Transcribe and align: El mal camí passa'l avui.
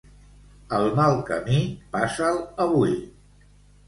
El 0.77 0.85
mal 0.99 1.19
camí 1.27 1.59
passa'l 1.97 2.39
avui. 2.65 2.97